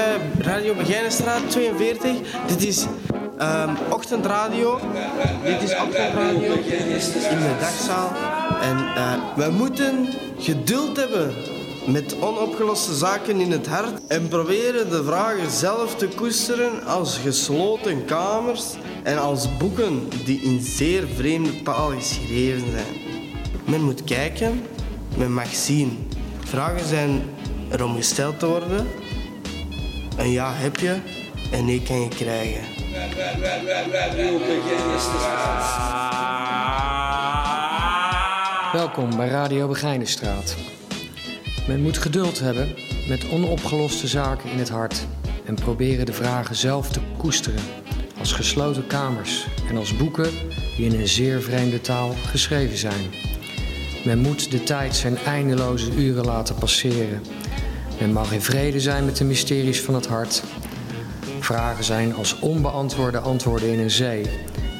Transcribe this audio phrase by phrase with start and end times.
[0.00, 2.10] bij Radio Begijnenstraat 42.
[2.46, 2.86] Dit is
[3.38, 4.80] ehm, ochtendradio.
[5.44, 6.52] Dit is ochtendradio
[7.30, 8.12] in de dagzaal.
[8.60, 10.08] En uh, we moeten
[10.38, 11.34] geduld hebben
[11.86, 18.04] met onopgeloste zaken in het hart en proberen de vragen zelf te koesteren als gesloten
[18.04, 18.64] kamers
[19.02, 22.96] en als boeken die in zeer vreemde taal geschreven zijn.
[23.64, 24.62] Men moet kijken,
[25.16, 26.08] men mag zien.
[26.44, 27.22] Vragen zijn
[27.68, 28.99] er om gesteld te worden.
[30.20, 30.96] Een ja heb je
[31.50, 32.62] en nee kan je krijgen.
[38.72, 40.56] Welkom bij Radio Begijnenstraat.
[41.66, 42.74] Men moet geduld hebben
[43.08, 45.06] met onopgeloste zaken in het hart
[45.44, 47.62] en proberen de vragen zelf te koesteren
[48.18, 50.30] als gesloten kamers en als boeken
[50.76, 53.10] die in een zeer vreemde taal geschreven zijn.
[54.04, 57.22] Men moet de tijd zijn eindeloze uren laten passeren.
[58.00, 60.42] Men mag in vrede zijn met de mysteries van het hart.
[61.40, 64.26] Vragen zijn als onbeantwoorde antwoorden in een zee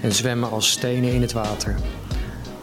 [0.02, 1.74] en zwemmen als stenen in het water.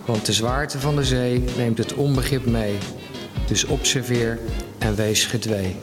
[0.05, 2.77] Want de zwaarte van de zee neemt het onbegrip mee.
[3.47, 4.39] Dus observeer
[4.77, 5.75] en wees gedwee.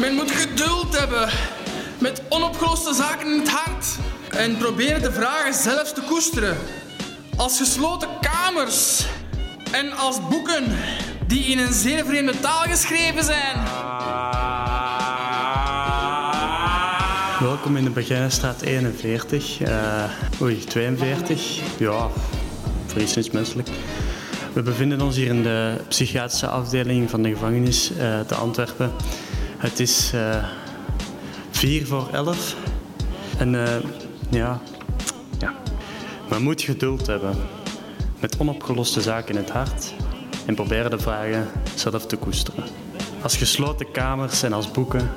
[0.00, 1.28] Men moet geduld hebben
[1.98, 3.86] met onopgeloste zaken in het hart
[4.30, 6.56] en proberen de vragen zelfs te koesteren.
[7.36, 9.06] Als gesloten kamers
[9.72, 10.64] en als boeken
[11.32, 13.56] die in een zeer vreemde taal geschreven zijn.
[17.40, 19.60] Welkom in de Begijnenstraat 41.
[19.60, 20.04] Uh,
[20.40, 21.60] oei, 42.
[21.78, 22.08] Ja,
[22.86, 23.68] vreselijk menselijk.
[24.52, 28.92] We bevinden ons hier in de psychiatrische afdeling van de gevangenis uh, te Antwerpen.
[29.56, 30.44] Het is uh,
[31.50, 32.56] vier voor elf.
[33.38, 33.50] En
[34.30, 34.60] ja,
[35.38, 35.54] ja,
[36.28, 37.36] men moet geduld hebben
[38.20, 39.92] met onopgeloste zaken in het hart
[40.46, 42.64] en proberen de vragen zelf te koesteren.
[43.22, 45.10] Als gesloten kamers en als boeken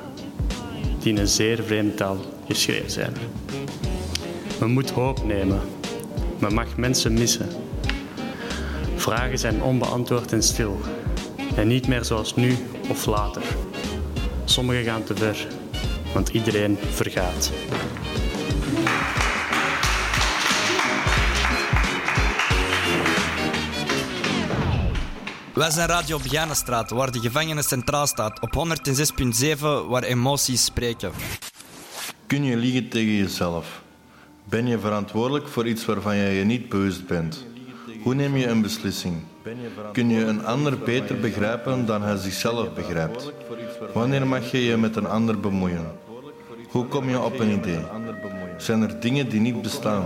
[0.98, 3.14] die in een zeer vreemde taal geschreven zijn.
[4.60, 5.60] Men moet hoop nemen.
[6.38, 7.48] Men mag mensen missen.
[8.96, 10.80] Vragen zijn onbeantwoord en stil.
[11.56, 12.56] En niet meer zoals nu
[12.88, 13.42] of later.
[14.44, 15.46] Sommigen gaan te ver,
[16.14, 17.50] want iedereen vergaat.
[25.56, 28.78] Wij zijn Radio Begijnenstraat, waar de gevangenen centraal staat, op
[29.54, 29.58] 106.7,
[29.88, 31.10] waar emoties spreken.
[32.26, 33.82] Kun je liegen tegen jezelf?
[34.44, 37.46] Ben je verantwoordelijk voor iets waarvan je je niet bewust bent?
[38.02, 39.16] Hoe neem je een beslissing?
[39.92, 43.32] Kun je een ander beter begrijpen dan hij zichzelf begrijpt?
[43.94, 45.86] Wanneer mag je je met een ander bemoeien?
[46.68, 47.80] Hoe kom je op een idee?
[48.56, 50.04] Zijn er dingen die niet bestaan?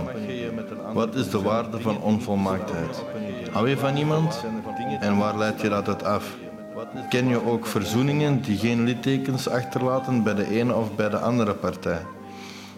[0.93, 3.03] Wat is de waarde van onvolmaaktheid?
[3.51, 4.43] Hou je van iemand?
[4.99, 6.35] En waar leidt je dat uit af?
[7.09, 11.53] Ken je ook verzoeningen die geen littekens achterlaten bij de ene of bij de andere
[11.53, 12.01] partij?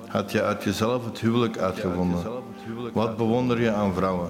[0.07, 2.19] Had je uit jezelf het huwelijk uitgevonden?
[2.93, 4.29] Wat bewonder je aan vrouwen?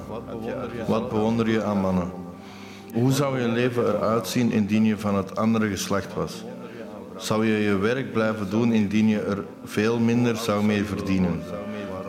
[0.87, 2.11] Wat bewonder je aan mannen?
[2.93, 6.43] Hoe zou je leven eruit zien indien je van het andere geslacht was?
[7.17, 11.41] Zou je je werk blijven doen indien je er veel minder zou mee verdienen?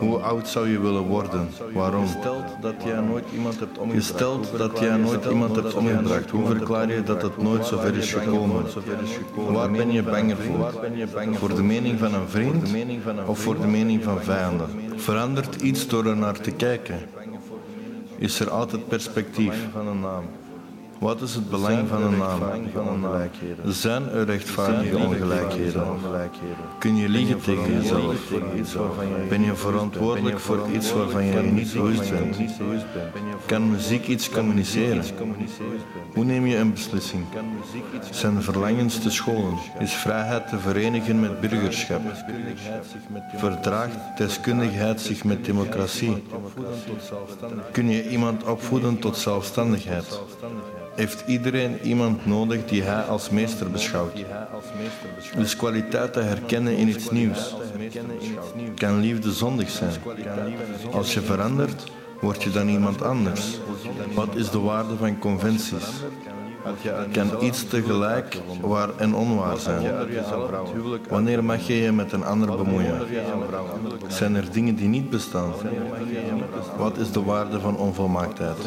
[0.05, 1.49] Hoe oud zou je willen worden?
[1.73, 2.07] Waarom?
[2.07, 4.07] Gesteld dat jij nooit iemand hebt omgebracht.
[4.07, 6.29] Gesteld dat jij nooit iemand hebt omgebracht.
[6.29, 8.63] Hoe verklaar je dat het nooit zo ver is gekomen?
[9.35, 10.73] Waar ben je banger voor?
[11.33, 12.63] Voor de mening van een vriend
[13.25, 14.67] of voor de mening van vijanden?
[14.95, 16.99] Verandert iets door er naar te kijken?
[18.17, 19.67] Is er altijd perspectief?
[20.99, 22.41] Wat is het belang van een naam?
[23.65, 25.83] Zijn er rechtvaardige ongelijkheden?
[26.79, 28.15] Kun je liegen tegen jezelf?
[29.29, 32.37] Ben je verantwoordelijk voor iets waarvan je je niet bewust bent?
[33.45, 35.03] Kan muziek iets communiceren?
[36.13, 37.25] Hoe neem je een beslissing?
[38.11, 39.57] Zijn verlangens te scholen?
[39.79, 42.01] Is vrijheid te verenigen met burgerschap?
[43.35, 46.23] Verdraagt deskundigheid zich met democratie?
[47.71, 50.19] Kun je iemand opvoeden tot zelfstandigheid?
[50.95, 54.13] Heeft iedereen iemand nodig die hij als meester beschouwt.
[55.35, 57.55] Dus kwaliteit te herkennen in iets nieuws.
[58.75, 59.93] Kan liefde zondig zijn?
[60.91, 63.59] Als je verandert, word je dan iemand anders.
[64.13, 65.85] Wat is de waarde van conventies?
[67.11, 69.91] Kan iets tegelijk waar en onwaar zijn?
[71.09, 73.01] Wanneer mag je je met een ander bemoeien?
[74.07, 75.53] Zijn er dingen die niet bestaan?
[76.77, 78.57] Wat is de waarde van onvolmaaktheid?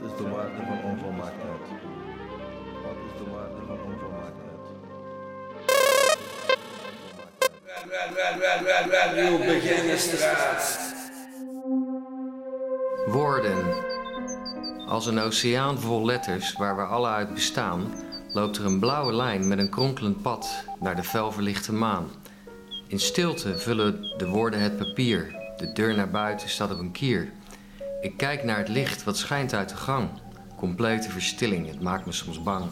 [0.00, 1.60] Wat is de waarde van onvolmaaktheid?
[2.82, 4.60] Wat is de waarde van onvolmaaktheid?
[13.06, 13.74] Woorden.
[14.86, 17.92] Als een oceaan vol letters waar we alle uit bestaan,
[18.32, 22.10] loopt er een blauwe lijn met een kronkelend pad naar de felverlichte maan.
[22.86, 25.36] In stilte vullen de woorden het papier.
[25.56, 27.32] De deur naar buiten staat op een kier.
[28.06, 30.08] Ik kijk naar het licht wat schijnt uit de gang.
[30.56, 32.64] Complete verstilling, het maakt me soms bang.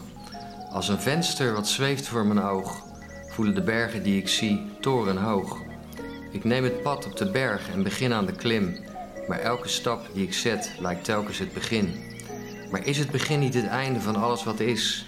[0.69, 2.83] Als een venster wat zweeft voor mijn oog,
[3.27, 5.61] voelen de bergen die ik zie torenhoog.
[6.31, 8.77] Ik neem het pad op de berg en begin aan de klim.
[9.27, 11.93] Maar elke stap die ik zet lijkt telkens het begin.
[12.71, 15.05] Maar is het begin niet het einde van alles wat is?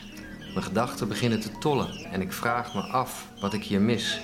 [0.54, 4.20] Mijn gedachten beginnen te tollen en ik vraag me af wat ik hier mis.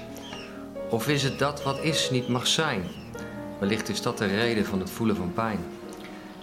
[0.90, 2.84] Of is het dat wat is niet mag zijn?
[3.60, 5.60] Wellicht is dat de reden van het voelen van pijn.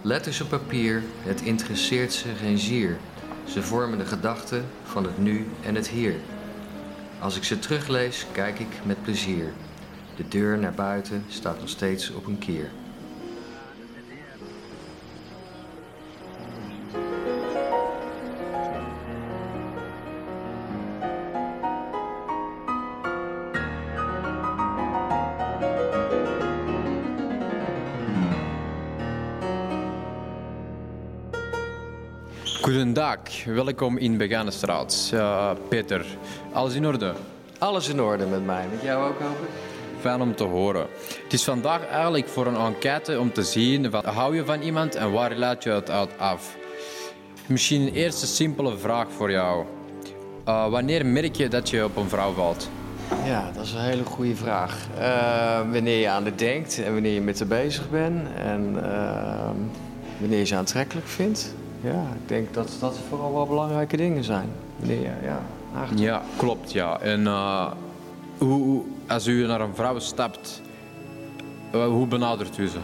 [0.03, 2.97] Letters op papier, het interesseert ze geen zier.
[3.45, 6.15] Ze vormen de gedachten van het nu en het hier.
[7.19, 9.53] Als ik ze teruglees, kijk ik met plezier.
[10.17, 12.71] De deur naar buiten staat nog steeds op een kier.
[33.31, 35.11] Welkom in Beganestraat.
[35.15, 36.07] Uh, Peter,
[36.53, 37.13] alles in orde?
[37.59, 39.37] Alles in orde met mij, met jou ook hoop?
[40.01, 40.87] Fijn om te horen.
[41.23, 44.95] Het is vandaag eigenlijk voor een enquête om te zien wat hou je van iemand
[44.95, 46.57] en waar laat je het uit af.
[47.47, 49.65] Misschien een eerste simpele vraag voor jou.
[50.49, 52.71] Uh, wanneer merk je dat je op een vrouw valt?
[53.25, 54.87] Ja, dat is een hele goede vraag.
[54.99, 58.73] Uh, wanneer je aan het denkt en wanneer je met haar bezig bent en
[60.19, 61.55] wanneer je ze aantrekkelijk vindt.
[61.83, 64.49] Ja, ik denk dat dat vooral wel belangrijke dingen zijn.
[64.83, 65.41] Je, ja,
[65.95, 67.01] ja, klopt, ja.
[67.01, 67.73] En uh,
[68.39, 70.63] hoe, als u naar een vrouw stapt,
[71.75, 72.79] uh, hoe benadert u ze?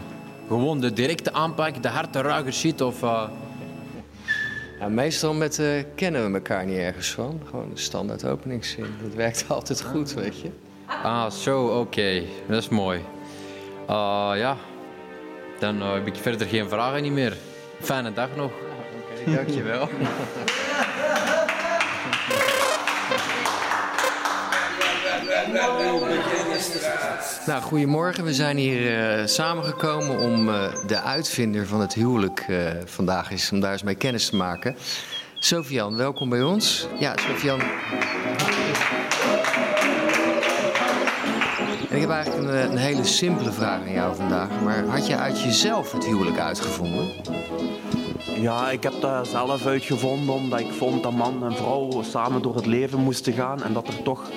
[0.47, 3.03] Gewoon de directe aanpak, de harde ruiger shit of...
[3.03, 3.23] Uh...
[4.79, 5.61] Ja, meestal met,
[5.95, 7.41] kennen we elkaar niet ergens van.
[7.49, 8.85] Gewoon een standaard openingszin.
[9.03, 10.49] Dat werkt altijd goed, weet je.
[11.03, 11.77] Ah, zo, oké.
[11.77, 12.27] Okay.
[12.47, 12.99] Dat is mooi.
[14.37, 14.57] ja,
[15.59, 17.37] dan heb ik verder geen vragen niet meer.
[17.79, 18.51] Fijne dag nog.
[19.35, 19.89] Dankjewel.
[27.45, 28.23] Nou, goedemorgen.
[28.23, 33.51] We zijn hier uh, samengekomen om uh, de uitvinder van het huwelijk uh, vandaag is,
[33.51, 34.75] om daar eens mee kennis te maken.
[35.39, 36.87] Sofian, welkom bij ons.
[36.99, 37.61] Ja, Sofian.
[41.89, 44.49] Ik heb eigenlijk een, een, hele simpele vraag aan jou vandaag.
[44.63, 47.07] Maar had je uit jezelf het huwelijk uitgevonden?
[48.39, 52.55] Ja, ik heb dat zelf uitgevonden omdat ik vond dat man en vrouw samen door
[52.55, 54.29] het leven moesten gaan en dat er toch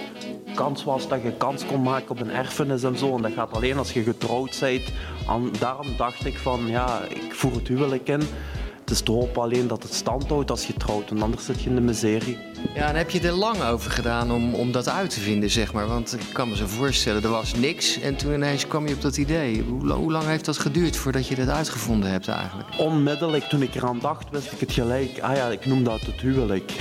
[0.55, 3.17] kans was dat je kans kon maken op een erfenis en zo.
[3.17, 4.93] En dat gaat alleen als je getrouwd bent.
[5.29, 8.21] En daarom dacht ik van, ja, ik voer het huwelijk in.
[8.81, 11.63] Het is te hopen alleen dat het stand houdt als je trouwt, want anders zit
[11.63, 12.39] je in de miserie.
[12.75, 15.73] Ja, en heb je er lang over gedaan om, om dat uit te vinden, zeg
[15.73, 15.87] maar?
[15.87, 19.01] Want ik kan me zo voorstellen, er was niks en toen ineens kwam je op
[19.01, 19.63] dat idee.
[19.63, 22.69] Hoe, hoe lang heeft dat geduurd voordat je dat uitgevonden hebt eigenlijk?
[22.79, 25.19] Onmiddellijk, toen ik eraan dacht, wist ik het gelijk.
[25.21, 26.73] Ah ja, ik noem dat het huwelijk.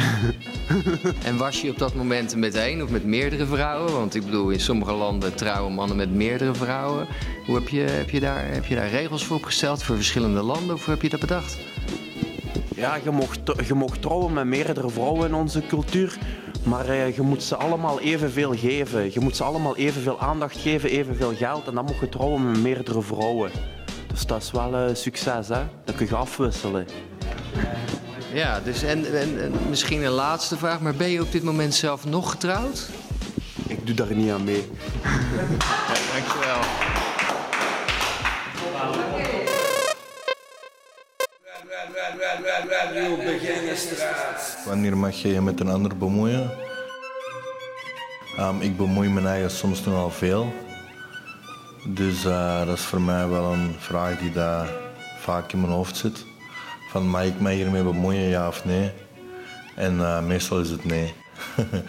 [1.23, 3.91] en was je op dat moment met één of met meerdere vrouwen?
[3.91, 7.07] Want ik bedoel, in sommige landen trouwen mannen met meerdere vrouwen.
[7.45, 10.75] Hoe heb je, heb je, daar, heb je daar regels voor opgesteld voor verschillende landen
[10.75, 11.57] of hoe heb je dat bedacht?
[12.79, 16.17] Ja, je mocht, je mocht trouwen met meerdere vrouwen in onze cultuur.
[16.63, 19.13] Maar eh, je moet ze allemaal evenveel geven.
[19.13, 21.67] Je moet ze allemaal evenveel aandacht geven, evenveel geld.
[21.67, 23.51] En dan mocht je trouwen met meerdere vrouwen.
[24.07, 25.61] Dus dat is wel een succes, hè?
[25.83, 26.87] Dat kun je afwisselen.
[28.33, 30.79] Ja, dus en, en, misschien een laatste vraag.
[30.79, 32.89] Maar ben je op dit moment zelf nog getrouwd?
[33.67, 34.63] Ik doe daar niet aan mee.
[35.89, 36.59] ja, dankjewel.
[44.65, 46.51] Wanneer mag je je met een ander bemoeien?
[48.39, 50.53] Um, ik bemoei me eigen soms nogal veel.
[51.85, 54.69] Dus uh, dat is voor mij wel een vraag die daar
[55.19, 56.25] vaak in mijn hoofd zit.
[56.89, 58.91] Van mag ik mij hiermee bemoeien, ja of nee?
[59.75, 61.13] En uh, meestal is het nee.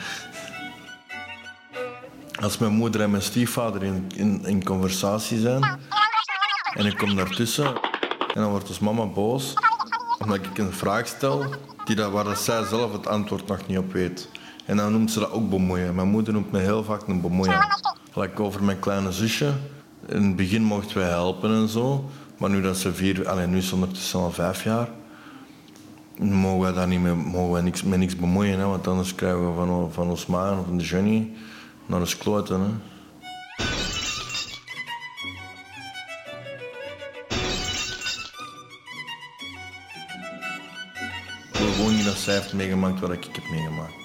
[2.42, 5.78] Als mijn moeder en mijn stiefvader in, in, in conversatie zijn
[6.74, 7.66] en ik kom daartussen
[8.34, 9.54] en dan wordt ons mama boos
[10.22, 11.44] omdat ik een vraag stel
[11.84, 14.28] die dat, waar dat zij zelf het antwoord nog niet op weet.
[14.66, 15.94] En dan noemt ze dat ook bemoeien.
[15.94, 17.66] Mijn moeder noemt me heel vaak een bemoeien.
[18.14, 19.52] Like over mijn kleine zusje.
[20.06, 22.10] In het begin mochten wij helpen en zo.
[22.38, 24.88] Maar nu dat ze vier, alleen nu is ze ondertussen al vijf jaar,
[26.18, 28.58] mogen wij daar niet meer, mogen niks, niks bemoeien.
[28.58, 31.30] Hè, want anders krijgen we van, van ons ma of van de Jenny
[31.86, 32.60] naar de kloten.
[32.60, 32.68] Hè.
[42.20, 44.00] Zij heeft meegemaakt wat ik heb meegemaakt.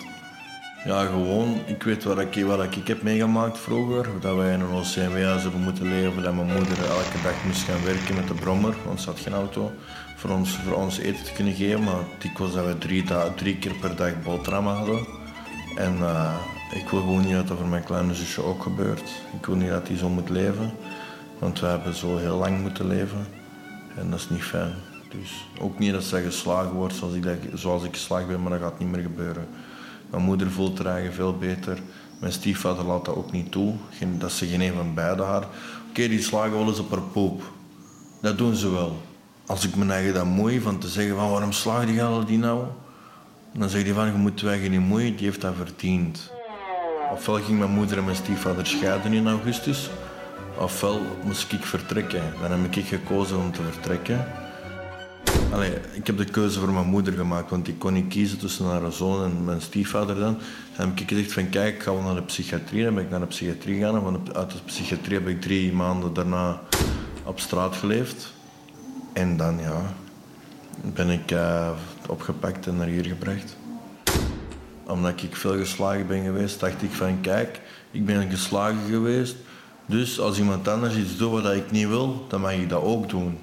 [0.86, 4.08] Ja, gewoon, ik weet wat ik, wat ik heb meegemaakt vroeger.
[4.20, 6.24] Dat wij in een OCMW-huis hebben moeten leven.
[6.24, 9.34] Dat mijn moeder elke dag moest gaan werken met de brommer, want ze had geen
[9.34, 9.72] auto.
[10.16, 11.84] Voor ons, voor ons eten te kunnen geven.
[11.84, 12.04] Maar
[12.38, 13.04] was dat we drie,
[13.36, 15.06] drie keer per dag boterhammen hadden.
[15.76, 16.36] En uh,
[16.74, 19.10] ik wil gewoon niet dat dat voor mijn kleine zusje ook gebeurt.
[19.40, 20.72] Ik wil niet dat die zo moet leven.
[21.40, 23.28] Want we hebben zo heel lang moeten leven.
[23.96, 24.95] En dat is niet fijn.
[25.10, 28.62] Dus ook niet dat zij geslagen wordt zoals ik, zoals ik geslagen ben, maar dat
[28.62, 29.48] gaat niet meer gebeuren.
[30.10, 31.80] Mijn moeder voelt er eigenlijk veel beter.
[32.20, 33.74] Mijn stiefvader laat dat ook niet toe.
[34.18, 35.44] dat ze geen een van beide haar.
[35.90, 37.44] Oké, die slagen wel eens op haar poep.
[38.22, 39.02] Dat doen ze wel.
[39.46, 42.66] Als ik me eigen dat mooi van te zeggen van waarom slaag die die nou?
[43.54, 46.32] Dan zeg je van je moet weg niet moeien, die heeft dat verdiend.
[47.12, 49.90] Ofwel ging mijn moeder en mijn stiefvader scheiden in augustus,
[50.60, 52.22] ofwel moest ik vertrekken.
[52.42, 54.45] Dan heb ik gekozen om te vertrekken.
[55.94, 58.92] Ik heb de keuze voor mijn moeder gemaakt, want ik kon niet kiezen tussen haar
[58.92, 60.38] zoon en mijn stiefvader dan.
[60.76, 62.84] En heb ik gezegd van kijk, gaan we naar de psychiatrie.
[62.84, 64.04] Dan ben ik naar de psychiatrie gegaan.
[64.04, 66.62] Want uit de psychiatrie heb ik drie maanden daarna
[67.24, 68.34] op straat geleefd.
[69.14, 69.82] En dan ja,
[70.94, 71.70] ben ik uh,
[72.08, 73.56] opgepakt en naar hier gebracht.
[74.84, 79.36] Omdat ik veel geslagen ben geweest, dacht ik van kijk, ik ben geslagen geweest.
[79.86, 83.10] Dus als iemand anders iets doet wat ik niet wil, dan mag ik dat ook
[83.10, 83.38] doen.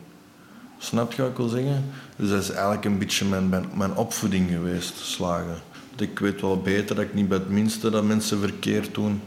[0.83, 1.85] Snap je wat ik wil zeggen?
[2.17, 5.57] Dus dat is eigenlijk een beetje mijn, mijn, opvoeding geweest, slagen.
[5.97, 9.23] Ik weet wel beter dat ik niet bij het minste dat mensen verkeerd doen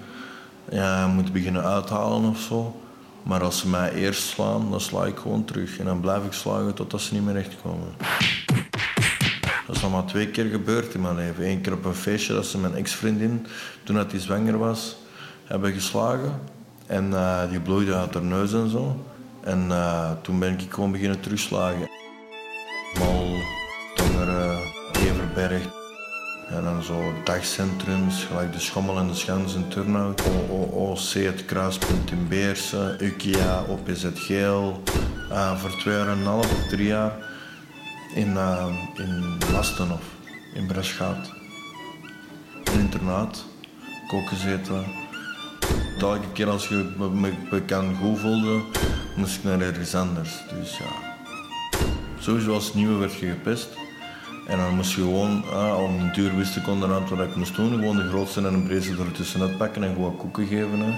[0.70, 2.82] ja, moet beginnen uithalen of zo.
[3.24, 5.80] Maar als ze mij eerst slaan, dan sla ik gewoon terug.
[5.80, 7.88] En dan blijf ik slagen totdat ze niet meer recht komen.
[9.68, 11.50] Dat is nog maar twee keer gebeurd in mijn leven.
[11.50, 13.46] Eén keer op een feestje dat ze mijn ex-vriendin,
[13.84, 14.96] toen hij zwanger was,
[15.44, 16.40] hebben geslagen.
[16.86, 19.06] En uh, die bloeide uit haar neus en zo.
[19.46, 21.90] En uh, toen ben ik gewoon beginnen terugslagen.
[23.00, 23.38] Mal,
[23.96, 24.58] Tongeren,
[25.00, 25.64] Everberg.
[26.50, 30.24] En dan zo dagcentrums, gelijk de Schommel en de Schans in Turnhout.
[30.50, 32.98] OOC, het Kruispunt in Beersen.
[33.04, 34.84] UKIA, OPZ Geel.
[35.30, 37.12] Uh, voor twee jaar en een half of drie jaar
[38.16, 40.04] in, uh, in Lastenhof,
[40.54, 41.32] in Breschaat.
[42.64, 43.46] Een internaat,
[44.08, 45.05] koken gezeten.
[46.00, 48.62] Elke keer als je me, me, kan goed voelde,
[49.16, 50.44] moest ik naar ergens anders.
[50.60, 51.16] Dus ja.
[52.20, 53.68] Sowieso als nieuwe werd je gepest.
[54.48, 57.56] En dan moest je gewoon, ah, om een duur wist ik onderhand wat ik moest
[57.56, 57.70] doen.
[57.70, 60.80] Gewoon de grootste en de breedste ertussenuit pakken en gewoon koeken geven.
[60.80, 60.92] Hè.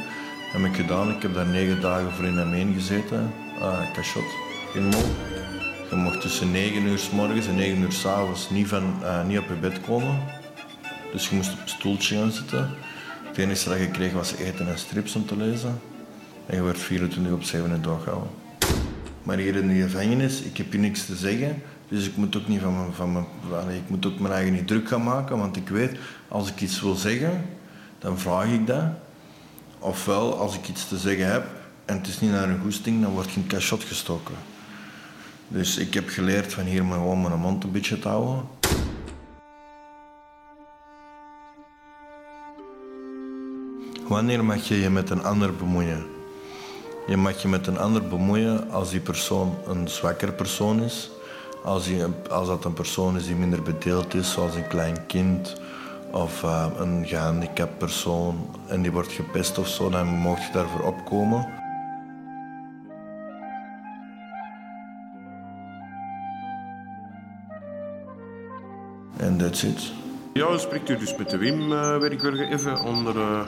[0.52, 1.10] Heb ik gedaan.
[1.10, 3.34] Ik heb daar negen dagen voor in hem gezeten.
[3.62, 4.24] Ah, cachot,
[4.74, 5.04] in Mol.
[5.90, 9.26] Je mocht tussen 9 uur s morgens en 9 uur s avonds niet, van, uh,
[9.26, 10.20] niet op je bed komen.
[11.12, 12.70] Dus je moest op een stoeltje gaan zitten.
[13.38, 15.82] Het enige dat je kreeg was eten en strips om te lezen.
[16.46, 18.30] En je werd 24 op 7 in doorgehouden.
[19.24, 21.62] Maar hier in de gevangenis, ik heb hier niks te zeggen.
[21.88, 23.26] Dus ik moet ook niet van mijn, van mijn,
[23.76, 25.38] ik moet ook mijn eigen niet druk gaan maken.
[25.38, 27.46] Want ik weet, als ik iets wil zeggen,
[28.00, 28.84] dan vraag ik dat.
[29.80, 31.46] Ofwel, als ik iets te zeggen heb
[31.86, 34.36] en het is niet naar een goesting, dan word je in cachot gestoken.
[35.48, 38.44] Dus ik heb geleerd van hier maar gewoon mijn mond een beetje te houden.
[44.08, 46.06] Wanneer mag je je met een ander bemoeien?
[47.08, 51.10] Je mag je met een ander bemoeien als die persoon een zwakker persoon is.
[51.64, 51.90] Als,
[52.30, 55.62] als dat een persoon is die minder bedeeld is, zoals een klein kind
[56.12, 60.82] of uh, een gehandicapt persoon en die wordt gepest of zo, dan mag je daarvoor
[60.82, 61.48] opkomen.
[69.18, 70.07] En that's it.
[70.38, 73.48] Ja, spreekt u dus met de Wim, uh, werd ik weer even onder uh,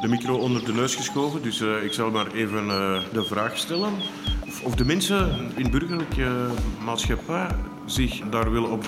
[0.00, 1.42] de micro onder de neus geschoven.
[1.42, 2.66] Dus uh, ik zal maar even
[3.12, 3.92] de vraag stellen.
[4.46, 6.46] Of, of, de mensen in burgerlijke
[6.84, 7.46] maatschappij
[7.84, 8.84] zich daar willen op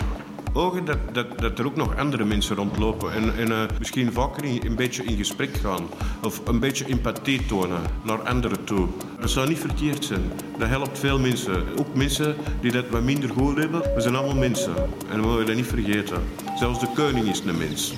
[0.52, 3.12] ogen dat, dat, dat er ook nog andere mensen rondlopen.
[3.12, 5.88] En, en uh, misschien vaker in, een beetje in gesprek gaan.
[6.22, 8.88] Of een beetje empathie tonen naar anderen toe.
[9.20, 10.32] Dat zou niet verkeerd zijn.
[10.58, 11.64] Dat helpt veel mensen.
[11.78, 13.94] Ook mensen die dat wat minder goed hebben.
[13.94, 14.74] We zijn allemaal mensen.
[15.10, 16.22] En we mogen dat niet vergeten.
[16.58, 17.94] Zelfs de koning is een mens.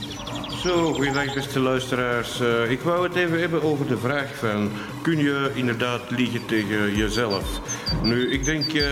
[0.62, 2.40] Zo, goedendag beste luisteraars.
[2.40, 4.70] Uh, ik wou het even hebben over de vraag van...
[5.02, 7.60] kun je inderdaad liegen tegen jezelf?
[8.02, 8.86] Nu, ik denk, uh,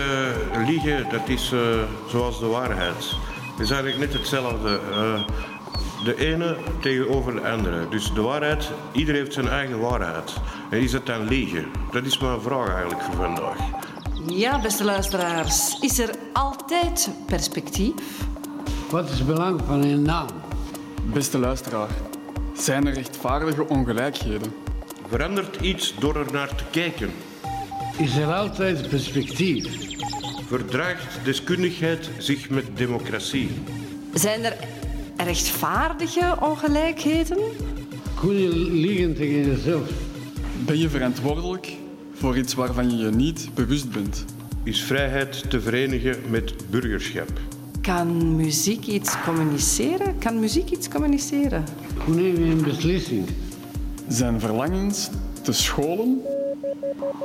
[0.67, 1.53] liegen, dat is
[2.07, 3.15] zoals de waarheid.
[3.61, 4.79] Het is eigenlijk net hetzelfde.
[4.91, 5.21] Uh,
[6.03, 7.89] de ene tegenover de andere.
[7.89, 10.33] Dus de waarheid, iedereen heeft zijn eigen waarheid.
[10.69, 11.65] En is het dan liegen?
[11.91, 13.57] Dat is mijn vraag eigenlijk voor vandaag.
[14.27, 15.79] Ja, beste luisteraars.
[15.79, 17.93] Is er altijd perspectief?
[18.89, 20.27] Wat is het belang van een naam?
[21.03, 21.89] Beste luisteraar,
[22.53, 24.53] zijn er rechtvaardige ongelijkheden?
[25.07, 27.11] Verandert iets door er naar te kijken?
[27.97, 29.90] Is er altijd perspectief?
[30.51, 33.49] Verdraagt deskundigheid zich met democratie?
[34.13, 34.57] Zijn er
[35.17, 37.37] rechtvaardige ongelijkheden?
[38.19, 39.89] Kun je liegen tegen jezelf?
[40.65, 41.75] Ben je verantwoordelijk
[42.13, 44.25] voor iets waarvan je je niet bewust bent?
[44.63, 47.31] Is vrijheid te verenigen met burgerschap?
[47.81, 50.17] Kan muziek iets communiceren?
[50.19, 51.63] Kan muziek iets communiceren?
[52.05, 53.27] Hoe neem je een beslissing?
[54.07, 55.09] Zijn verlangens
[55.41, 56.21] te scholen?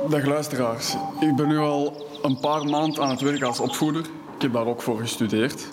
[0.09, 4.01] Dag luisteraars, ik ben nu al een paar maanden aan het werk als opvoeder.
[4.35, 5.67] Ik heb daar ook voor gestudeerd.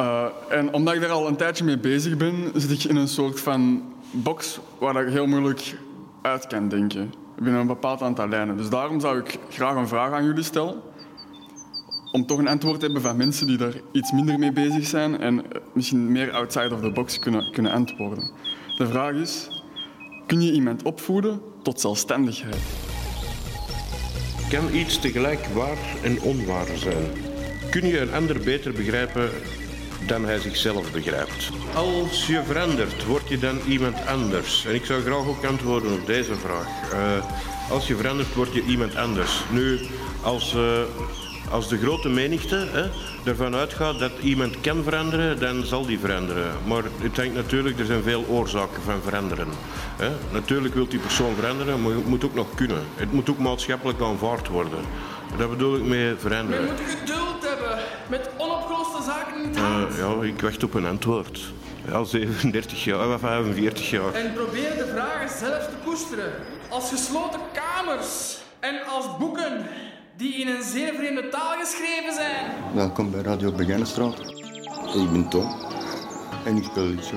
[0.00, 3.08] Uh, en omdat ik daar al een tijdje mee bezig ben, zit ik in een
[3.08, 5.78] soort van box waar ik heel moeilijk
[6.22, 7.14] uit kan denken.
[7.38, 8.56] Binnen een bepaald aantal lijnen.
[8.56, 10.80] Dus daarom zou ik graag een vraag aan jullie stellen.
[12.12, 15.20] Om toch een antwoord te hebben van mensen die daar iets minder mee bezig zijn
[15.20, 18.30] en misschien meer outside of the box kunnen, kunnen antwoorden.
[18.76, 19.62] De vraag is,
[20.26, 22.56] kun je iemand opvoeden tot zelfstandigheid?
[24.50, 27.12] Kan iets tegelijk waar en onwaar zijn?
[27.70, 29.30] Kun je een ander beter begrijpen
[30.06, 31.50] dan hij zichzelf begrijpt?
[31.74, 34.64] Als je verandert, word je dan iemand anders?
[34.66, 36.92] En ik zou graag ook antwoorden op deze vraag.
[36.92, 39.42] Uh, als je verandert, word je iemand anders.
[39.52, 39.80] Nu,
[40.22, 40.80] als, uh,
[41.54, 42.84] als de grote menigte hè,
[43.30, 46.52] ervan uitgaat dat iemand kan veranderen, dan zal die veranderen.
[46.66, 49.48] Maar het hangt natuurlijk, er zijn veel oorzaken van veranderen.
[49.96, 50.10] Hè.
[50.32, 52.82] Natuurlijk wil die persoon veranderen, maar het moet ook nog kunnen.
[52.94, 54.78] Het moet ook maatschappelijk aanvaard worden.
[55.36, 56.62] Dat bedoel ik mee veranderen.
[56.62, 59.92] We moeten geduld hebben met onopgeloste zaken in het hart.
[59.92, 61.40] Uh, ja, ik wacht op een antwoord.
[61.88, 64.14] Ja, 37 jaar, 45 jaar.
[64.14, 66.32] En probeer de vragen zelf te koesteren.
[66.68, 69.66] Als gesloten kamers en als boeken
[70.16, 72.74] die in een zeer vreemde taal geschreven zijn.
[72.74, 74.20] Welkom bij Radio Begijnenstraat.
[74.94, 75.54] Ik ben Tom
[76.44, 77.16] en ik speel liedje.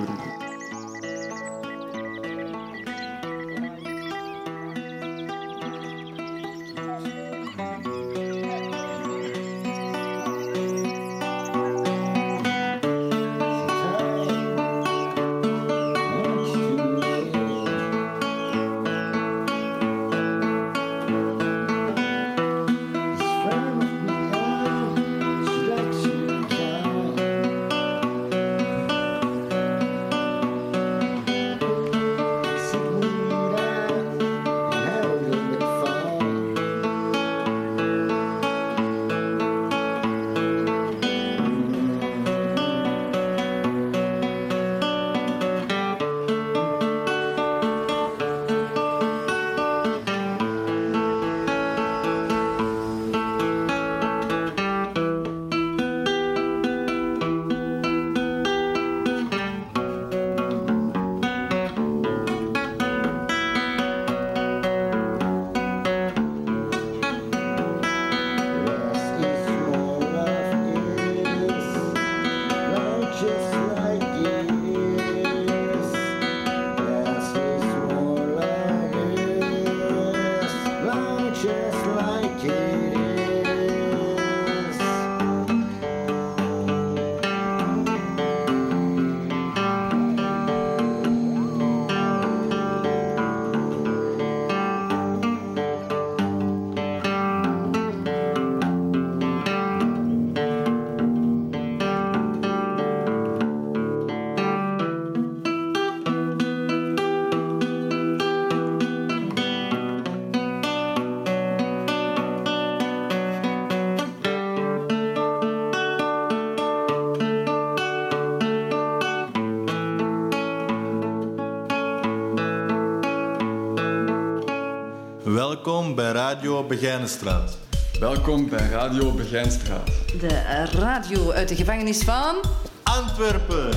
[126.27, 127.57] Radio Begijnenstraat.
[127.99, 129.87] Welkom bij Radio Begijnstraat.
[130.19, 132.35] De radio uit de gevangenis van...
[132.83, 133.69] Antwerpen.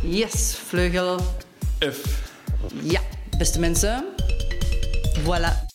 [0.00, 1.16] Yes, vleugel.
[1.78, 2.30] F.
[2.82, 3.00] Ja,
[3.38, 4.04] beste mensen.
[5.18, 5.66] Voilà.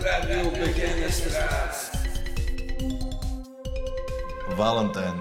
[0.00, 1.90] Radio Begijnenstraat.
[4.56, 5.14] Valentijn.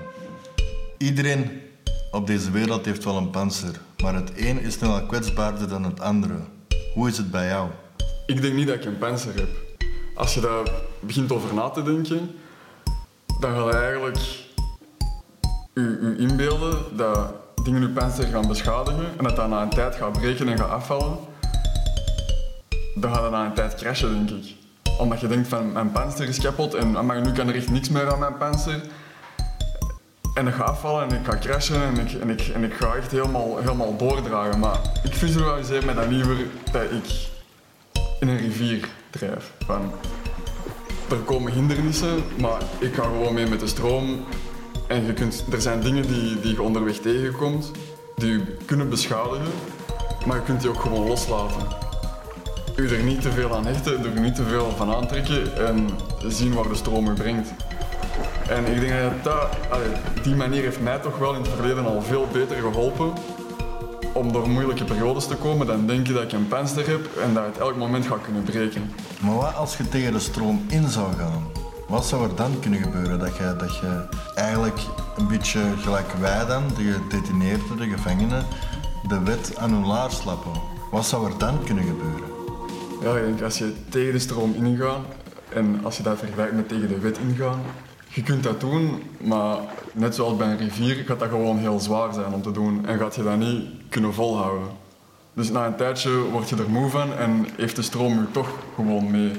[0.98, 1.62] Iedereen
[2.12, 6.00] op deze wereld heeft wel een panzer, maar het een is snel kwetsbaarder dan het
[6.00, 6.60] andere.
[6.94, 7.70] Hoe is het bij jou?
[8.26, 9.50] Ik denk niet dat ik een panzer heb.
[10.16, 12.36] Als je daar begint over na te denken,
[13.40, 14.18] dan ga je eigenlijk
[15.74, 20.12] je, inbeelden dat dingen je panzer gaan beschadigen en dat dat na een tijd gaat
[20.12, 21.18] breken en gaat afvallen.
[22.96, 24.56] Dan gaat dat na een tijd crashen, denk ik.
[25.00, 26.92] Omdat je denkt van mijn panzer is kapot en
[27.24, 28.82] nu kan er echt niks meer aan mijn panzer.
[30.34, 32.94] En dat gaat afvallen en ik ga crashen en ik, en ik, en ik ga
[32.94, 34.60] echt helemaal, helemaal doordragen.
[34.60, 36.38] Maar ik visualiseer me dan liever
[36.72, 37.30] dat ik
[38.20, 39.52] in een rivier drijf.
[39.66, 39.92] Van
[41.10, 44.26] er komen hindernissen, maar ik ga gewoon mee met de stroom.
[44.88, 47.72] En je kunt, er zijn dingen die, die je onderweg tegenkomt,
[48.16, 49.52] die je kunnen beschadigen,
[50.26, 51.68] maar je kunt die ook gewoon loslaten.
[52.76, 55.90] U er niet te veel aan hechten, er niet te veel van aantrekken en
[56.28, 57.50] zien waar de stroom u brengt.
[58.52, 59.92] En ik denk dat, dat allee,
[60.24, 63.14] die manier heeft mij toch wel in het verleden al veel beter geholpen
[64.14, 67.34] om door moeilijke periodes te komen, dan denk je dat ik een panster heb en
[67.34, 68.92] dat het elk moment gaat kunnen breken.
[69.22, 71.44] Maar wat als je tegen de stroom in zou gaan?
[71.88, 73.20] Wat zou er dan kunnen gebeuren?
[73.20, 74.80] Dat je, dat je eigenlijk
[75.18, 78.46] een beetje gelijk wij dan, de gedetineerden, de gevangenen,
[79.08, 80.62] de wet aan hun laars lappen.
[80.92, 82.30] Wat zou er dan kunnen gebeuren?
[83.02, 85.00] Ja, ik denk als je tegen de stroom ingaat
[85.54, 87.62] en als je dat vergelijkt met tegen de wet ingaan,
[88.14, 89.58] je kunt dat doen, maar
[89.94, 92.98] net zoals bij een rivier gaat dat gewoon heel zwaar zijn om te doen en
[92.98, 94.68] gaat je dat niet kunnen volhouden.
[95.34, 98.50] Dus na een tijdje word je er moe van en heeft de stroom je toch
[98.76, 99.32] gewoon mee.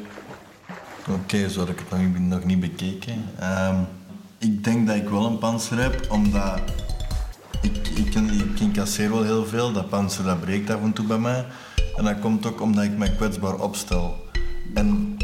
[1.09, 3.25] Oké, zo had ik het nog, niet- bekeken.
[3.39, 3.77] Ehm,
[4.39, 6.61] ik denk dat ik wel een panzer heb, omdat
[7.61, 9.73] ik, ik, ik incasseer wel heel veel.
[9.73, 11.47] Dat panzer dat breekt af en toe bij mij.
[11.97, 14.27] En dat komt ook omdat ik mij kwetsbaar opstel.
[14.75, 15.17] En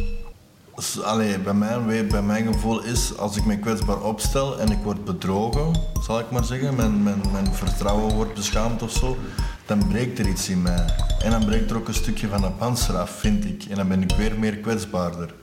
[1.03, 5.05] allee, bij, mijn, bij mijn gevoel is, als ik mij kwetsbaar opstel en ik word
[5.05, 9.17] bedrogen, zal ik maar zeggen, mijn, mijn, mijn vertrouwen wordt beschaamd of zo,
[9.67, 10.85] dan breekt er iets in mij.
[11.23, 13.65] En dan breekt er ook een stukje van dat panzer af, vind ik.
[13.65, 15.35] En dan ben ik weer meer kwetsbaarder.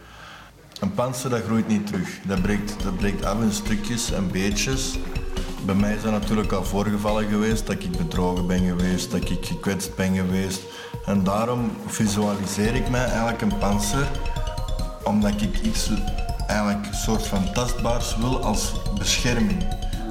[0.80, 2.10] Een panzer dat groeit niet terug.
[2.28, 4.98] Dat breekt, dat breekt af in stukjes en beetjes.
[5.66, 9.96] Bij mij dat natuurlijk al voorgevallen geweest dat ik bedrogen ben geweest, dat ik gekwetst
[9.96, 10.62] ben geweest.
[11.06, 14.08] En daarom visualiseer ik mij eigenlijk een panzer,
[15.06, 15.90] omdat ik iets
[16.48, 19.64] eigenlijk een soort van tastbaars wil als bescherming.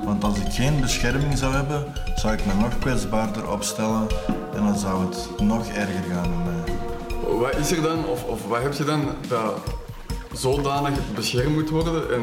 [0.05, 4.07] Want als ik geen bescherming zou hebben, zou ik me nog kwetsbaarder opstellen
[4.55, 6.75] en dan zou het nog erger gaan met mij.
[7.39, 9.61] Wat is er dan, of, of wat heb je dan dat
[10.33, 12.23] zodanig beschermd moet worden en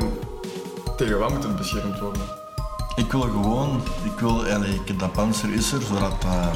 [0.97, 2.21] tegen wat moet het beschermd worden?
[2.95, 6.47] Ik wil gewoon, ik wil eigenlijk, dat panzer is er, zodat eh,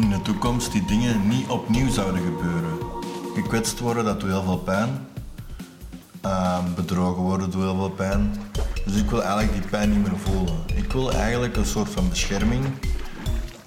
[0.00, 2.78] in de toekomst die dingen niet opnieuw zouden gebeuren.
[3.34, 5.06] Gekwetst worden, dat doet heel veel pijn.
[6.20, 8.34] Eh, bedrogen worden doet heel veel pijn.
[8.84, 10.54] Dus ik wil eigenlijk die pijn niet meer voelen.
[10.74, 12.64] Ik wil eigenlijk een soort van bescherming,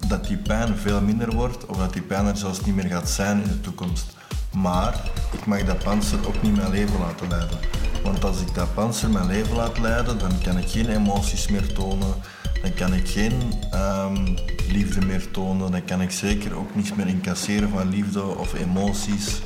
[0.08, 3.10] dat die pijn veel minder wordt, of dat die pijn er zelfs niet meer gaat
[3.10, 4.16] zijn in de toekomst.
[4.52, 7.58] Maar ik mag dat panzer ook niet mijn leven laten leiden.
[8.02, 11.72] Want als ik dat panzer mijn leven laat leiden, dan kan ik geen emoties meer
[11.72, 12.14] tonen.
[12.62, 14.26] Dan kan ik geen ehm,
[14.68, 15.70] liefde meer tonen.
[15.70, 19.40] Dan kan ik zeker ook niets meer incasseren van liefde of emoties.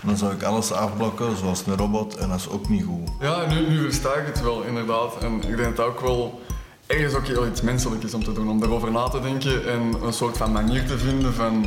[0.00, 3.10] Dan zou ik alles afblokken zoals een robot en dat is ook niet goed.
[3.20, 5.16] Ja, nu, nu versta ik het wel, inderdaad.
[5.20, 6.40] En ik denk dat ook wel
[6.86, 8.50] ergens ook heel iets menselijk is om te doen.
[8.50, 11.66] Om daarover na te denken en een soort van manier te vinden van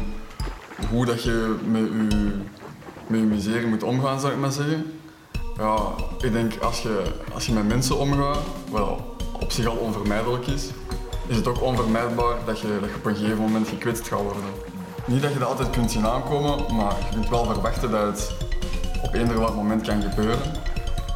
[0.90, 1.82] hoe dat je met
[3.08, 4.94] je, met je moet omgaan, zou ik maar zeggen.
[5.58, 5.78] Ja,
[6.22, 8.40] ik denk als je, als je met mensen omgaat,
[8.70, 9.00] wat
[9.40, 10.70] op zich al onvermijdelijk is,
[11.28, 14.44] is het ook onvermijdbaar dat je op een gegeven moment gekwetst gaat worden.
[15.06, 18.32] Niet dat je dat altijd kunt zien aankomen, maar je kunt wel verwachten dat het
[19.02, 20.52] op eender welk moment kan gebeuren.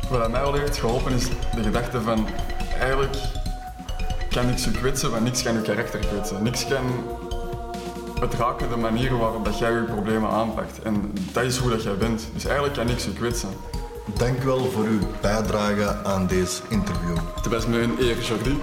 [0.10, 2.28] Wat mij wel heeft geholpen is de gedachte van
[2.80, 3.16] eigenlijk
[4.30, 6.44] kan niks je kwetsen, want niks kan je karakter kwetsen.
[6.44, 6.84] Niks kan
[8.20, 10.82] het raken de manier waarop dat jij je problemen aanpakt.
[10.82, 12.28] En dat is hoe dat jij bent.
[12.34, 13.50] Dus eigenlijk kan niks je kwetsen.
[14.18, 17.18] Dank u wel voor uw bijdrage aan deze interview.
[17.36, 18.62] Het was me een eer, Jordi.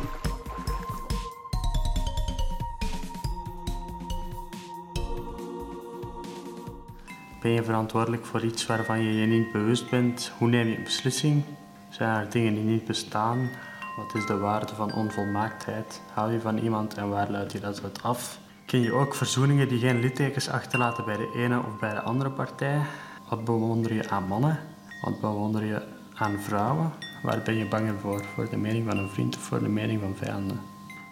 [7.43, 10.33] Ben je verantwoordelijk voor iets waarvan je je niet bewust bent?
[10.39, 11.45] Hoe neem je een beslissing?
[11.89, 13.51] Zijn er dingen die niet bestaan?
[13.97, 16.01] Wat is de waarde van onvolmaaktheid?
[16.13, 18.39] Hou je van iemand en waar luid je dat uit af?
[18.67, 22.31] Ken je ook verzoeningen die geen littekens achterlaten bij de ene of bij de andere
[22.31, 22.81] partij?
[23.29, 24.59] Wat bewonder je aan mannen?
[25.05, 25.83] Wat bewonder je
[26.15, 26.93] aan vrouwen?
[27.23, 28.25] Waar ben je bang voor?
[28.35, 30.61] Voor de mening van een vriend of voor de mening van vijanden?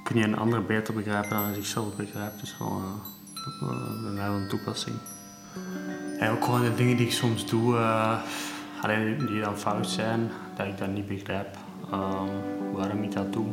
[0.05, 2.43] Kun je een ander beter begrijpen dan hij zichzelf begrijpt?
[2.43, 3.01] is gewoon
[4.03, 4.97] bij mij wel een toepassing.
[6.33, 8.19] Ook gewoon de dingen die ik soms doe, eh,
[8.83, 11.57] alleen die dan fout zijn, dat ik dat niet begrijp
[11.91, 12.29] ehm,
[12.73, 13.47] waarom ik dat doe.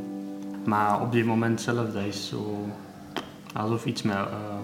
[0.65, 2.69] Maar op die moment zelf, dat is zo
[3.53, 4.55] alsof iets mij eh,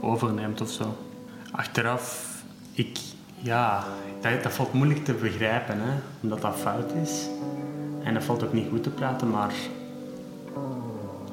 [0.00, 0.96] overneemt of zo.
[1.50, 2.34] Achteraf,
[2.72, 2.98] ik,
[3.38, 3.84] ja,
[4.20, 5.92] dat, dat valt moeilijk te begrijpen, hè,
[6.22, 7.26] omdat dat fout is.
[8.02, 9.52] En dat valt ook niet goed te praten, maar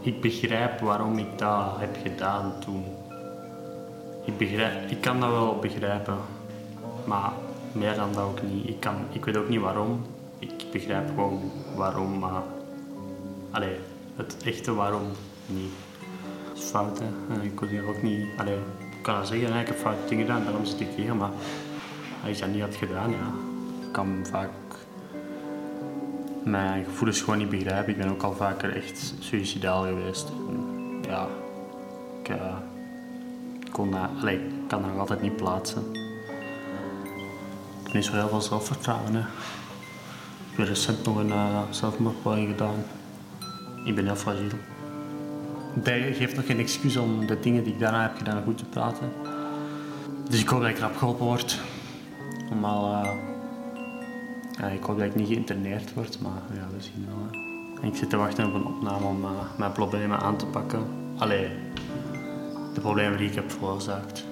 [0.01, 2.85] ik begrijp waarom ik dat heb gedaan toen.
[4.25, 4.41] Ik,
[4.89, 6.17] ik kan dat wel begrijpen,
[7.05, 7.31] maar
[7.71, 8.67] meer dan dat ook niet.
[8.67, 10.01] Ik, kan, ik weet ook niet waarom.
[10.39, 12.43] Ik begrijp gewoon waarom, maar
[13.51, 13.75] allee,
[14.15, 15.07] het echte waarom
[15.45, 15.71] niet.
[16.47, 17.33] Dat is fout, hè.
[17.33, 18.27] En ik kon hier ook niet...
[18.37, 21.31] Allee, ik kan wel zeggen, ik heb foute dingen gedaan, daarom zit ik hier, maar
[22.23, 23.31] als ik dat niet had gedaan, ja,
[23.91, 24.49] kan vaak
[26.43, 27.91] mijn gevoelens gewoon niet begrijpen.
[27.91, 30.31] Ik ben ook al vaker echt suicidaal geweest.
[31.01, 31.27] Ja,
[32.21, 32.55] ik, uh,
[33.77, 35.83] ik kan dat nog altijd niet plaatsen.
[37.79, 39.13] Ik heb niet zo heel veel zelfvertrouwen.
[39.13, 39.19] Hè.
[40.51, 42.83] Ik heb recent nog een uh, zelfmoordpoging gedaan.
[43.85, 44.57] Ik ben heel fragiel.
[45.73, 48.65] Dat geeft nog geen excuus om de dingen die ik daarna heb gedaan goed te
[48.65, 49.11] praten.
[50.29, 51.59] Dus ik hoop dat ik rap geholpen word.
[52.49, 53.05] Normaal,
[54.61, 57.41] uh, ik hoop dat ik niet geïnterneerd word, maar ja, we zien wel.
[57.89, 60.85] Ik zit te wachten op een opname om uh, mijn problemen aan te pakken.
[61.17, 61.49] Allee,
[62.85, 64.25] problemen die ik heb veroorzaakt.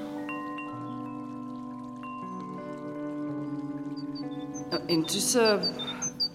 [4.86, 5.62] Intussen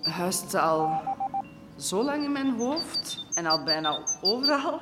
[0.02, 1.02] huist het al
[1.76, 4.81] zo lang in mijn hoofd en al bijna overal.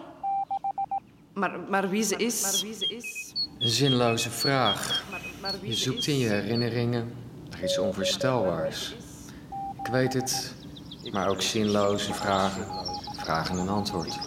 [1.34, 2.42] Maar, maar wie ze is.
[2.42, 3.34] Maar wie ze is.
[3.58, 5.04] Een zinloze vraag.
[5.62, 7.14] Je zoekt in je herinneringen
[7.50, 8.96] naar iets onvoorstelbaars.
[9.82, 10.54] Ik weet het,
[11.12, 12.66] maar ook zinloze vragen
[13.16, 14.18] vragen een antwoord.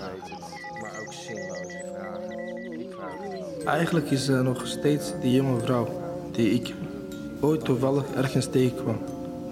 [3.70, 5.88] Eigenlijk is er nog steeds die jonge vrouw
[6.32, 6.74] die ik
[7.40, 8.98] ooit toevallig ergens tegenkwam.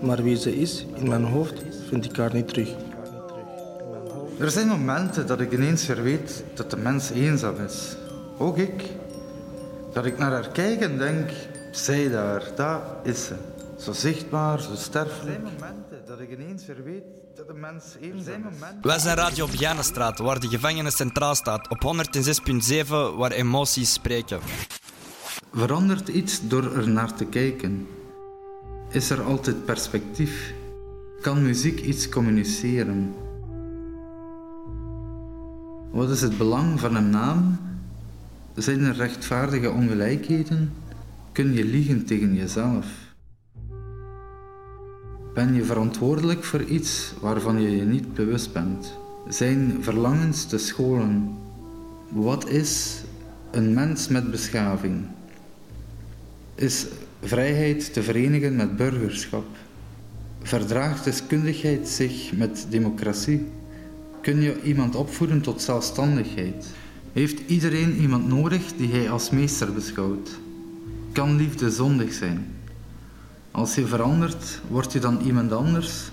[0.01, 2.75] Maar wie ze is, in mijn hoofd, vind ik haar niet terug.
[4.39, 7.95] Er zijn momenten dat ik ineens weer weet dat de mens eenzaam is.
[8.37, 8.83] Ook ik.
[9.93, 11.29] Dat ik naar haar kijk en denk,
[11.71, 13.35] zij daar, daar is ze.
[13.77, 15.37] Zo zichtbaar, zo sterfelijk.
[15.37, 18.55] Er zijn momenten dat ik ineens weer weet dat de mens eenzaam is.
[18.81, 21.69] Wij zijn Radio Vianenstraat, waar de gevangenis centraal staat.
[21.69, 21.95] Op
[22.85, 24.39] 106.7, waar emoties spreken.
[25.53, 27.87] Verandert iets door er naar te kijken?
[28.89, 30.53] Is er altijd perspectief?
[31.21, 33.13] Kan muziek iets communiceren?
[35.91, 37.59] Wat is het belang van een naam?
[38.55, 40.73] Zijn er rechtvaardige ongelijkheden?
[41.31, 42.85] Kun je liegen tegen jezelf?
[45.37, 48.97] Ben je verantwoordelijk voor iets waarvan je je niet bewust bent?
[49.27, 51.37] Zijn verlangens te scholen?
[52.09, 53.01] Wat is
[53.51, 55.05] een mens met beschaving?
[56.55, 56.85] Is
[57.21, 59.45] vrijheid te verenigen met burgerschap?
[60.41, 63.45] Verdraagt deskundigheid zich met democratie?
[64.21, 66.65] Kun je iemand opvoeden tot zelfstandigheid?
[67.13, 70.39] Heeft iedereen iemand nodig die hij als meester beschouwt?
[71.11, 72.56] Kan liefde zondig zijn?
[73.51, 76.11] Als je verandert, word je dan iemand anders?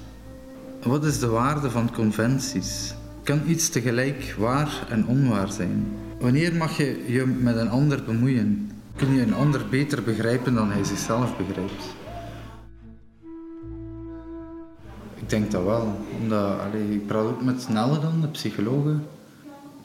[0.83, 2.95] Wat is de waarde van conventies?
[3.23, 5.87] Kan iets tegelijk waar en onwaar zijn?
[6.21, 8.71] Wanneer mag je je met een ander bemoeien?
[8.97, 11.85] Kun je een ander beter begrijpen dan hij zichzelf begrijpt?
[15.15, 15.99] Ik denk dat wel.
[16.21, 18.95] Omdat, ik praat ook met Nelle dan, de psychologe.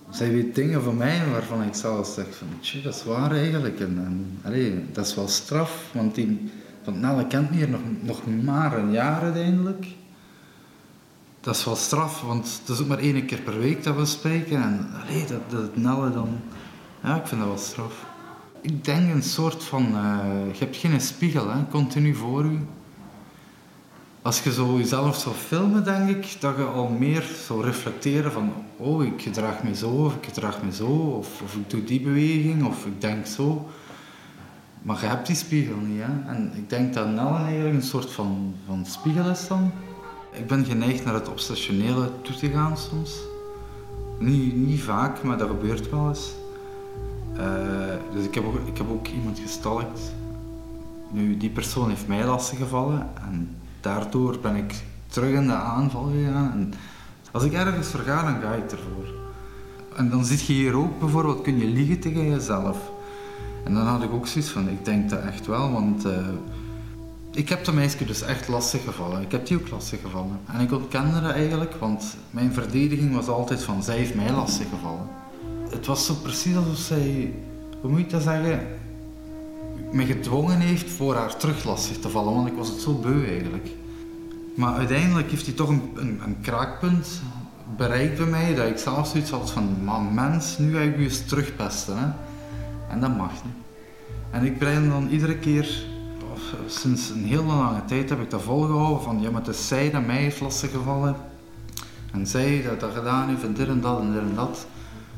[0.10, 2.48] Zij weet dingen van mij waarvan ik zelf zeg van,
[2.84, 3.80] dat is waar eigenlijk.
[3.80, 4.26] En,
[4.92, 6.52] dat is wel straf, want die,
[6.90, 9.88] want Nelle kent me hier nog, nog maar een jaar uiteindelijk.
[11.42, 14.06] Dat is wel straf, want het is ook maar één keer per week dat we
[14.06, 14.62] spreken.
[14.64, 16.30] En allee, dat, dat Nelle dan...
[17.04, 18.06] Ja, ik vind dat wel straf.
[18.62, 19.84] Ik denk een soort van...
[19.84, 20.20] Uh,
[20.52, 22.60] je hebt geen spiegel, hè, continu voor u.
[24.22, 28.54] Als je zo jezelf zou filmen, denk ik, dat je al meer zou reflecteren van...
[28.78, 32.02] Oh, ik gedraag me zo, of ik gedraag me zo, of, of ik doe die
[32.02, 33.70] beweging, of ik denk zo.
[34.82, 36.32] Maar je hebt die spiegel niet, hè.
[36.32, 39.72] En ik denk dat Nellen eigenlijk een soort van, van spiegel is dan.
[40.32, 43.20] Ik ben geneigd naar het obsessionele toe te gaan soms.
[44.20, 46.32] Niet, niet vaak, maar dat gebeurt wel eens.
[47.38, 47.44] Uh,
[48.14, 50.14] dus ik heb, ook, ik heb ook iemand gestalkt.
[51.12, 56.52] Nu, die persoon heeft mij lastiggevallen en daardoor ben ik terug in de aanval gegaan.
[56.52, 56.74] En
[57.32, 59.14] als ik ergens verga, dan ga ik ervoor.
[59.96, 62.89] En dan zit je hier ook bijvoorbeeld, kun je liegen tegen jezelf.
[63.70, 66.28] En dan had ik ook zoiets van, ik denk dat echt wel, want uh,
[67.32, 69.22] ik heb de meisje dus echt lastig gevallen.
[69.22, 70.40] Ik heb die ook lastig gevallen.
[70.46, 74.68] En ik ontkende dat eigenlijk, want mijn verdediging was altijd van, zij heeft mij lastig
[74.70, 75.08] gevallen.
[75.70, 77.34] Het was zo precies alsof zij,
[77.82, 78.68] hoe moet je dat zeggen,
[79.92, 83.28] me gedwongen heeft voor haar terug lastig te vallen, want ik was het zo beu
[83.28, 83.70] eigenlijk.
[84.56, 87.22] Maar uiteindelijk heeft hij toch een, een, een kraakpunt
[87.78, 91.04] bereikt bij mij, dat ik zelf zoiets had van, man mens, nu ga ik je
[91.04, 91.98] eens terugpesten.
[91.98, 92.06] Hè?
[92.90, 93.54] En dat mag niet.
[94.32, 95.84] En ik breng dan iedere keer,
[96.34, 99.68] of sinds een hele lange tijd heb ik dat volgehouden van, ja maar het is
[99.68, 101.16] zij dat mij heeft lastiggevallen.
[102.12, 104.68] En zij dat dat gedaan heeft en dit en dat en dit en dat.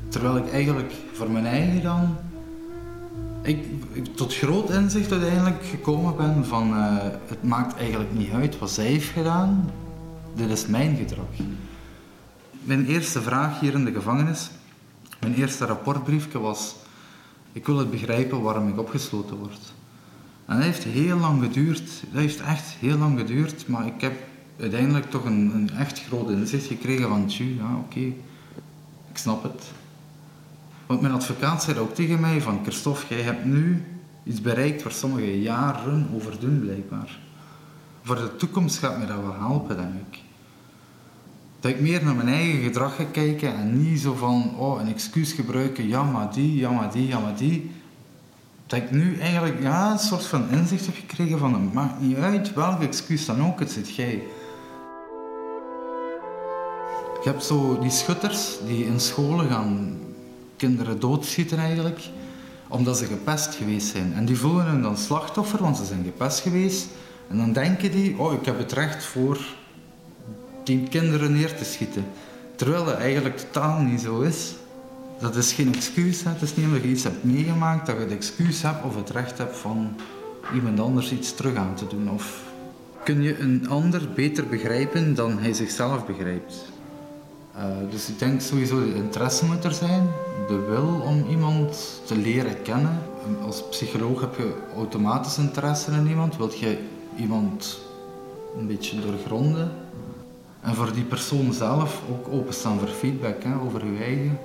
[0.07, 2.17] Terwijl ik eigenlijk voor mijn eigen dan
[3.41, 3.65] ik,
[4.15, 8.85] tot groot inzicht uiteindelijk gekomen ben van uh, het maakt eigenlijk niet uit wat zij
[8.85, 9.71] heeft gedaan,
[10.35, 11.25] dit is mijn gedrag.
[12.63, 14.49] Mijn eerste vraag hier in de gevangenis,
[15.19, 16.75] mijn eerste rapportbriefje was,
[17.51, 19.73] ik wil het begrijpen waarom ik opgesloten word.
[20.45, 22.03] En dat heeft heel lang geduurd.
[22.11, 23.67] Dat heeft echt heel lang geduurd.
[23.67, 24.13] Maar ik heb
[24.59, 27.99] uiteindelijk toch een, een echt groot inzicht gekregen van, tju, ja oké,
[29.09, 29.71] ik snap het.
[30.85, 33.83] Want mijn advocaat zei ook tegen mij van, Christophe, jij hebt nu
[34.23, 37.19] iets bereikt waar sommige jaren over doen blijkbaar.
[38.01, 40.19] Voor de toekomst gaat me dat wel helpen, denk ik.
[41.61, 44.87] Dat ik meer naar mijn eigen gedrag ga kijken en niet zo van, oh, een
[44.87, 47.71] excuus gebruiken, ja maar die, ja maar die, ja maar die.
[48.67, 52.17] Dat ik nu eigenlijk ja, een soort van inzicht heb gekregen van, het maakt niet
[52.17, 54.23] uit welk excuus dan ook, het zit jij.
[57.23, 59.97] Je hebt zo die schutters die in scholen gaan
[60.57, 62.09] kinderen doodschieten eigenlijk,
[62.67, 64.13] omdat ze gepest geweest zijn.
[64.13, 66.87] En die voelen hun dan slachtoffer, want ze zijn gepest geweest.
[67.29, 69.39] En dan denken die, oh ik heb het recht voor
[70.79, 72.05] kinderen neer te schieten.
[72.55, 74.53] Terwijl dat eigenlijk totaal niet zo is.
[75.19, 76.23] Dat is geen excuus.
[76.23, 76.29] Hè.
[76.29, 79.09] Het is niet omdat je iets hebt meegemaakt dat je het excuus hebt of het
[79.09, 79.95] recht hebt van
[80.53, 82.11] iemand anders iets terug aan te doen.
[82.11, 82.41] Of
[83.03, 86.69] kun je een ander beter begrijpen dan hij zichzelf begrijpt.
[87.57, 90.07] Uh, dus ik denk sowieso de interesse moet er zijn,
[90.47, 92.99] de wil om iemand te leren kennen.
[93.45, 96.37] Als psycholoog heb je automatisch interesse in iemand.
[96.37, 96.77] Wilt je
[97.15, 97.79] iemand
[98.57, 99.71] een beetje doorgronden?
[100.61, 104.39] En voor die persoon zelf ook openstaan voor feedback hè, over je eigen.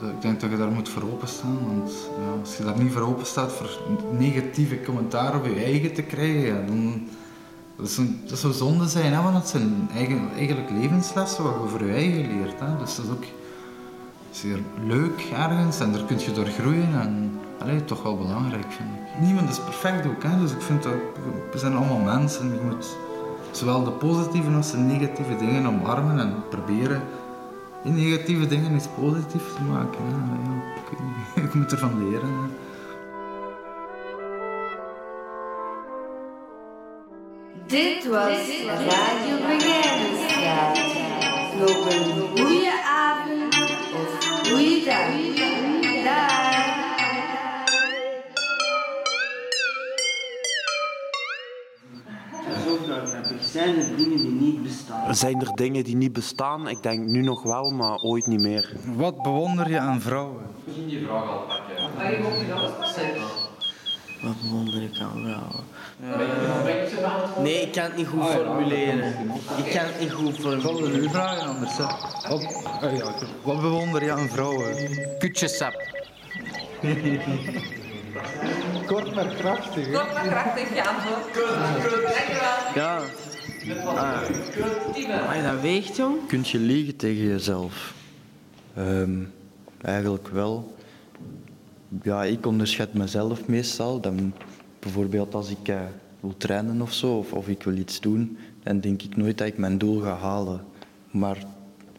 [0.00, 3.02] Ik denk dat je daar moet voor openstaan, want ja, als je daar niet voor
[3.02, 3.70] openstaat voor
[4.18, 7.08] negatieve commentaar over je eigen te krijgen, dan
[7.76, 11.52] dat, is een, dat zou zonde zijn, hè, want het zijn eigen, eigenlijk levenslessen wat
[11.62, 12.60] je voor je eigen leert.
[12.60, 12.78] Hè.
[12.78, 13.24] Dus dat is ook
[14.30, 18.88] zeer leuk ergens en daar kun je door groeien en allee, toch wel belangrijk vind
[18.88, 19.20] ik.
[19.20, 20.92] Niemand is perfect ook, hè, dus ik vind dat
[21.52, 22.52] we zijn allemaal mensen.
[22.52, 22.96] Je moet
[23.56, 27.02] zowel de positieve als de negatieve dingen omarmen en proberen
[27.82, 29.98] die negatieve dingen iets positiefs te maken.
[30.04, 30.14] Hè.
[31.36, 32.50] Ja, ik, moet ervan leren.
[37.66, 40.78] Dit was Radio Begijnenstraat.
[41.58, 43.54] Nog een goede avond
[43.92, 44.84] of goede.
[44.84, 45.75] Dag.
[53.66, 55.14] Zijn er dingen die niet bestaan?
[55.14, 56.68] Zijn er dingen die niet bestaan?
[56.68, 58.72] Ik denk nu nog wel, maar ooit niet meer.
[58.96, 60.42] Wat bewonder je aan vrouwen?
[60.64, 61.76] Misschien die vraag al pakken.
[64.22, 65.64] Wat bewonder ik aan vrouwen?
[66.00, 69.14] Uh, nee, ik kan het niet goed formuleren.
[69.64, 71.02] Ik kan het niet goed formuleren.
[71.02, 71.76] Ik vragen anders.
[71.76, 74.76] Wat, uh, ja, wat bewonder je aan vrouwen?
[75.18, 75.74] Kutjesap.
[78.86, 79.92] Kort maar krachtig.
[79.92, 80.84] Kort maar krachtig, ja.
[80.84, 82.10] Dankjewel.
[82.74, 83.00] Ja.
[83.74, 84.20] Ah.
[85.26, 86.26] Maar dat weegt, jong.
[86.26, 87.94] Kunt je liegen tegen jezelf?
[88.78, 89.32] Um,
[89.80, 90.74] eigenlijk wel.
[92.02, 94.00] Ja, ik onderschat mezelf meestal.
[94.00, 94.32] Dan,
[94.78, 95.80] bijvoorbeeld als ik uh,
[96.20, 99.46] wil trainen of zo, of, of ik wil iets doen, dan denk ik nooit dat
[99.46, 100.64] ik mijn doel ga halen.
[101.10, 101.44] Maar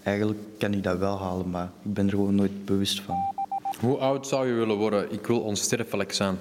[0.03, 3.15] eigenlijk kan ik dat wel halen, maar ik ben er gewoon nooit bewust van.
[3.79, 5.11] Hoe oud zou je willen worden?
[5.11, 6.37] Ik wil onsterfelijk zijn.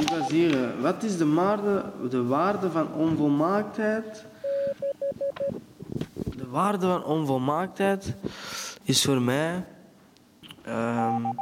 [0.00, 0.80] Ik was hier.
[0.80, 4.24] Wat is de waarde, de waarde van onvolmaaktheid?
[6.52, 8.14] De waarde van onvolmaaktheid
[8.82, 9.64] is voor mij...
[10.68, 11.34] Um,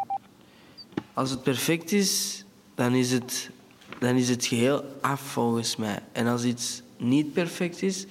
[1.15, 2.45] als het perfect is,
[2.75, 3.51] dan is het,
[3.99, 5.99] dan is het geheel af volgens mij.
[6.13, 8.07] En als iets niet perfect is,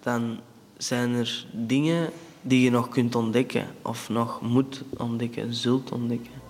[0.00, 0.40] dan
[0.76, 2.10] zijn er dingen
[2.40, 6.41] die je nog kunt ontdekken of nog moet ontdekken, zult ontdekken.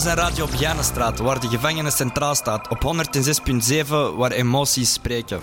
[0.00, 2.68] Wij zijn Radio Begijnenstraat, waar de gevangenis centraal staat.
[2.68, 2.94] Op
[3.84, 3.86] 106.7,
[4.16, 5.40] waar emoties spreken.